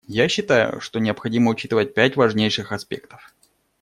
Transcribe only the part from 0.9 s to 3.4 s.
необходимо учитывать пять важнейших аспектов.